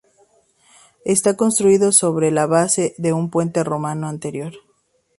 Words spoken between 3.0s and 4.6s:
un puente romano anterior.